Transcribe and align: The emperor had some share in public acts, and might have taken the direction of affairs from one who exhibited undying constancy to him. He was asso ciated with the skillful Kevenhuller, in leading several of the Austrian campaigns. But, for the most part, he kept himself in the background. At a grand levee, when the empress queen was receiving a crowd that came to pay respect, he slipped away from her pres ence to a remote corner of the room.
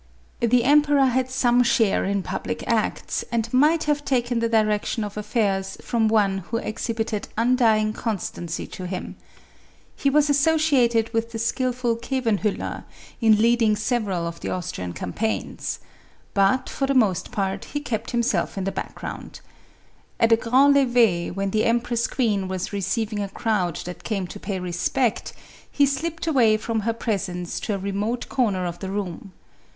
The 0.39 0.63
emperor 0.63 1.05
had 1.05 1.29
some 1.29 1.61
share 1.61 2.05
in 2.05 2.23
public 2.23 2.67
acts, 2.67 3.23
and 3.31 3.53
might 3.53 3.83
have 3.83 4.03
taken 4.03 4.39
the 4.39 4.49
direction 4.49 5.03
of 5.03 5.15
affairs 5.15 5.77
from 5.79 6.07
one 6.07 6.39
who 6.39 6.57
exhibited 6.57 7.27
undying 7.37 7.93
constancy 7.93 8.65
to 8.65 8.87
him. 8.87 9.15
He 9.95 10.09
was 10.09 10.27
asso 10.27 10.55
ciated 10.55 11.13
with 11.13 11.31
the 11.31 11.37
skillful 11.37 11.97
Kevenhuller, 11.97 12.85
in 13.21 13.39
leading 13.39 13.75
several 13.75 14.25
of 14.25 14.39
the 14.39 14.49
Austrian 14.49 14.93
campaigns. 14.93 15.77
But, 16.33 16.67
for 16.67 16.87
the 16.87 16.95
most 16.95 17.31
part, 17.31 17.65
he 17.65 17.79
kept 17.79 18.09
himself 18.09 18.57
in 18.57 18.63
the 18.63 18.71
background. 18.71 19.39
At 20.19 20.31
a 20.31 20.35
grand 20.35 20.73
levee, 20.73 21.29
when 21.29 21.51
the 21.51 21.65
empress 21.65 22.07
queen 22.07 22.47
was 22.47 22.73
receiving 22.73 23.21
a 23.21 23.29
crowd 23.29 23.75
that 23.85 24.03
came 24.03 24.25
to 24.29 24.39
pay 24.39 24.59
respect, 24.59 25.33
he 25.71 25.85
slipped 25.85 26.25
away 26.25 26.57
from 26.57 26.79
her 26.79 26.93
pres 26.93 27.29
ence 27.29 27.59
to 27.59 27.75
a 27.75 27.77
remote 27.77 28.29
corner 28.29 28.65
of 28.65 28.79
the 28.79 28.89
room. 28.89 29.33